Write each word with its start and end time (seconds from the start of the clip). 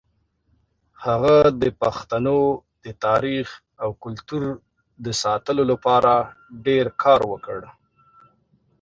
هغه 1.05 1.35
د 1.61 1.63
پښتنو 1.81 2.39
د 2.83 2.85
تاریخ 3.05 3.47
او 3.83 3.89
کلتور 4.03 4.43
د 5.05 5.07
ساتلو 5.23 5.63
لپاره 5.71 6.13
ډېر 6.65 6.85
کار 7.03 7.21
وکړ. 7.31 7.59